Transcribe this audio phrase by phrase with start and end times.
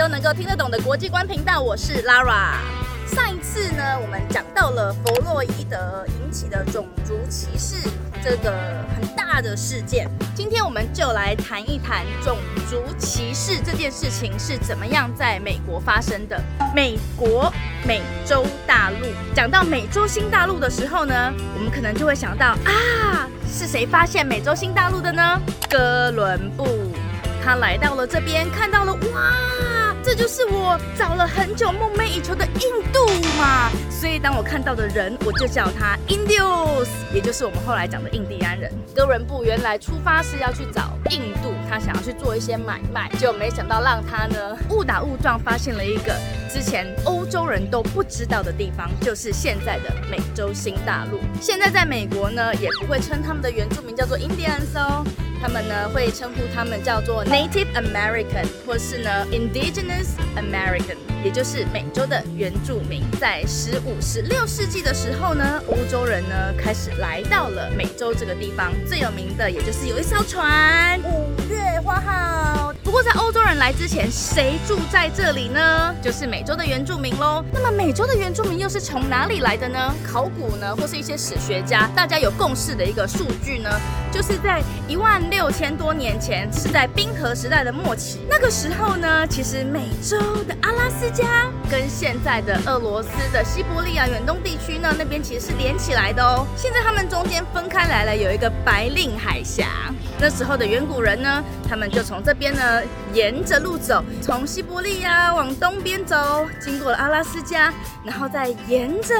[0.00, 2.54] 都能够听得懂的国际观频道，我是 Lara。
[3.06, 7.86] 上一次呢，我们讲到了弗洛伊德引起的种族歧视
[8.24, 8.50] 这个
[8.96, 16.42] 很大的事件，今天我们就来谈一谈种族歧视这件事情是怎么样在美国发生的。
[16.74, 17.52] 美国
[17.86, 18.96] 美洲大陆，
[19.34, 25.38] 讲到美洲新大陆的时候呢，我们可能就会想到啊，是谁发现美洲新大陆的呢？
[25.68, 26.90] 哥伦布，
[27.44, 29.89] 他来到了这边，看到了哇。
[30.12, 33.06] 这就是我找了很久梦寐以求的印度
[33.38, 38.72] 嘛，所以当我看到的人，我就叫他 Indios，也就是我们后来讲的印第安人。
[38.92, 46.12] 哥伦布原来出发是要去找印度，他想要去做一些买卖，结果没想到让他呢误打误撞发现了一个
[46.52, 51.20] 之前欧洲人都不知道的地方，就是现在的美洲新大陆。
[51.40, 55.06] 现在在美国呢，也不会称他们的原住民叫做 Indians 哦。
[55.40, 63.02] 他们呢会称呼他们叫做 Native American，或是呢 Indigenous American，也就是美洲的原住民。
[63.18, 68.72] 在十五、十六世纪的时候呢，欧洲人呢开始来到了美洲这个地方。
[68.86, 72.74] 最有名的也就是有一艘船——五月花号。
[72.82, 75.94] 不过在欧洲人来之前，谁住在这里呢？
[76.02, 77.44] 就是美洲的原住民喽。
[77.52, 79.94] 那么美洲的原住民又是从哪里来的呢？
[80.06, 83.70] 考古呢，或是一些史学家，大家有共识的一个数据呢，
[84.12, 85.20] 就是在一万。
[85.30, 96.46] 六千多年前是在冰河时代的末期，那个时候呢，其实美洲的阿拉斯加跟现在的俄罗斯的西伯利亚远东地区呢，那边其实是连起来的哦。
[96.56, 99.66] 现在他们中间分开来了，有一个白令海峡。
[100.18, 102.82] 那时候的远古人呢，他们就从这边呢
[103.14, 107.72] 沿着路走，从西伯利亚往东边走，经过了阿拉斯加，
[108.04, 109.14] 然后再沿着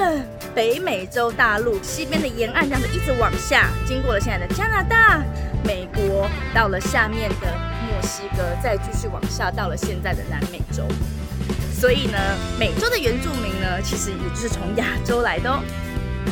[0.54, 5.22] 北美洲大陆西边的沿岸这样子一直往下，经过了现在的加拿大。
[5.64, 7.46] 美国到了下面的
[7.86, 10.84] 墨西哥，再继续往下到了现在的南美洲，
[11.72, 12.18] 所以呢，
[12.58, 15.60] 美洲的原住民呢，其实也就是从亚洲来的哦。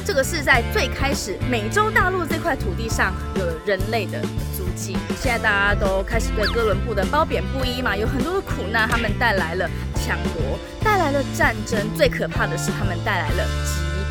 [0.05, 4.21] 这个是在最开始美洲大陆这块土地上有人类的
[4.57, 4.97] 足迹。
[5.21, 13.47] 现在大家都开始对哥伦布的褒贬不一嘛，有很多的苦难，他们带来了抢夺，带来了战争，最可怕的是他们带来了。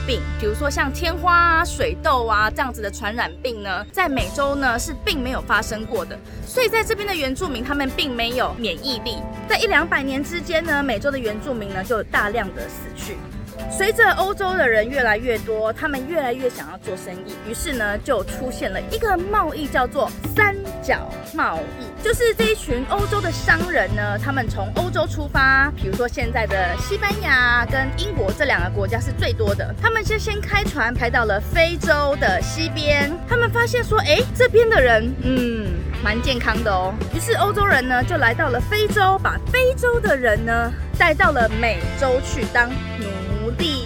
[0.08, 9.18] 病，比如说像天花啊、水痘啊这样子的传染病呢，在美洲呢是并没有发生过的，所以在这边的原住民他们并没有免疫力，
[9.50, 13.18] 在一两百年之间呢，美洲的原住民呢就大量的死去。
[13.70, 20.56] 随着欧洲的人越来越多，他们越来越想要做生意，于是呢，就出现了一个贸易，叫做三
[20.88, 22.04] 角贸易。
[22.04, 29.76] 就是这一群欧洲的商人呢，他们从欧洲出发，比如说现在的西班牙跟英国这两个国家是最多的。
[29.82, 35.68] 他们先先开船开到了非洲的西边，他们发现说，哎，这边的人，嗯，
[36.02, 36.94] 蛮健康的哦。
[37.14, 43.06] 于是欧洲人呢，就来到了非洲，把非洲的人呢带到了美洲去当奴。
[43.58, 43.86] 隶，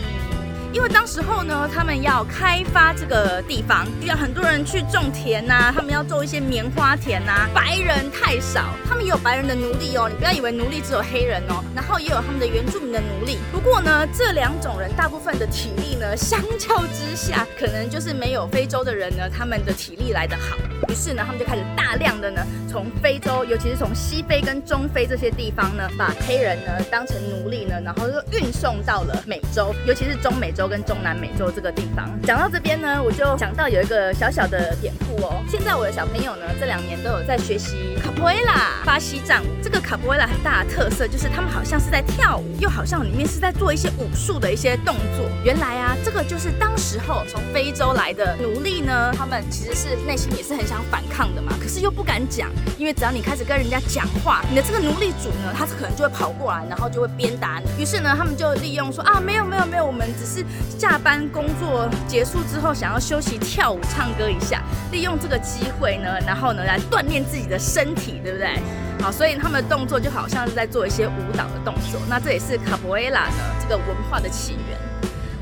[0.74, 7.50] 因为当时候呢，他们要开发这个地方，需要很多人去种田呐，他们要做一些棉花田呐。
[7.54, 13.38] 白人太少，他们也有白人的奴隶哦，你不要以为奴隶只有黑人哦，然后也有他们的原住民的奴隶。
[13.52, 20.56] 不过呢，这两种人大部分的体力呢，相较之下，可能就是没有非洲的人呢，他们的体力来得好。
[20.88, 32.10] 于是呢，他们就开始大量的呢，从非洲，尤其是从西非跟中非这些地方呢，把黑人呢当成奴隶呢，然后又运送到了美洲，尤其是中美洲跟中南美洲这个地方。
[32.24, 35.44] 讲到这边呢，我就想到有一个小小的典故哦。
[35.48, 39.48] 现在我的小朋友呢，这两年都有在学习卡波埃拉巴西战舞。
[39.62, 45.30] 这个卡波埃拉很大的特色就是他们好像是在跳舞，又好像里面是在做一些武术的一些动作。
[45.44, 50.72] 原来啊，这个就是当时候从非洲来的奴隶呢，他们其实是内心也是很。
[50.72, 52.48] 想反抗的嘛，可是又不敢讲，
[52.78, 57.84] 因为只要你开始跟人家讲话，你的这个奴隶主呢，他可能就会跑过来，然后就会鞭打你。
[57.84, 60.46] 于是呢，他们就利用说啊，没有没有没有，我们只是
[60.78, 68.60] 下班工作结束之后想要休息跳舞唱歌一下，利用这个机会呢，然后呢来锻炼自己的身体，对不对？
[69.02, 72.00] 好，所以他们的动作就好像是在做一些舞蹈的动作。
[72.10, 74.91] 那这也是卡波埃拉呢这个文化的起源。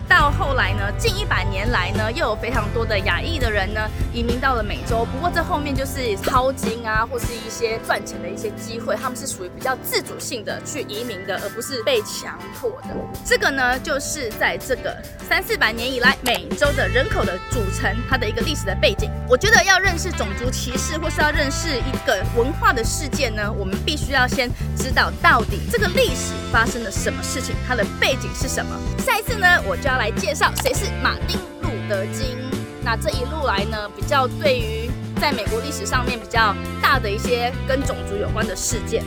[0.10, 5.06] 到后来呢，近一百年来呢，又有非常多的亚裔的人呢移民到了美洲。
[5.06, 12.88] 不过这后面就是淘金啊，或是一些赚钱的一些机会，他们是属于比较自主性的去移民的，而不是被强迫的。
[13.24, 14.98] 这个呢，就是在这个
[15.30, 19.12] 三四百年以来美洲的人口的组成，它的一个历史的背景。
[19.30, 28.76] 我觉得要认识种族歧视，或是要认识一个文化的事件呢，我们必须要先知道到底这个历史发生了什么事情，它的背景是什么。
[28.98, 29.99] 下一次呢，我就要。
[30.00, 32.38] 来介绍谁是马丁路德金。
[32.82, 39.04] 那这一路来呢比较对于在美国历史上面比较大的一些跟种族有关的事件。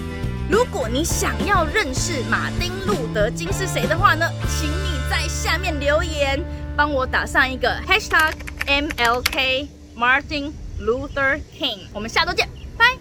[0.51, 6.39] 如果你想要认识马丁路德金是谁的话呢请你在下面留言
[6.77, 8.35] 帮我打上一个 hashtag
[8.67, 12.47] mlk martin luther king 我们下周见
[12.77, 12.99] 拜。